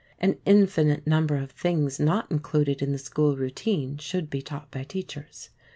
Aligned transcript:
An 0.17 0.37
infinite 0.47 1.05
number 1.05 1.35
of 1.35 1.51
things 1.51 1.99
not 1.99 2.31
included 2.31 2.81
in 2.81 2.91
the 2.91 2.97
school 2.97 3.37
routine 3.37 3.99
should 3.99 4.31
be 4.31 4.41
taught 4.41 4.71
by 4.71 4.81
teachers. 4.81 5.51